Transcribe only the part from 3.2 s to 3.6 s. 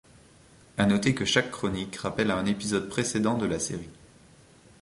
de la